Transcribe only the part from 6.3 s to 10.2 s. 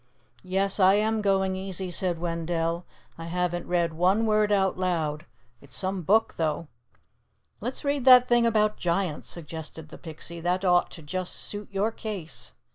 though!" "Let's read that thing about giants," suggested the